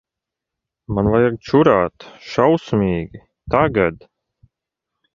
[0.97, 2.07] Man vajag čurāt.
[2.31, 3.25] Šausmīgi.
[3.57, 4.05] Tagad.